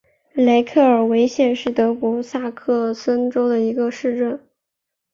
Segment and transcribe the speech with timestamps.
[0.33, 4.39] 雷克尔维茨是德国萨克森州的一个市镇。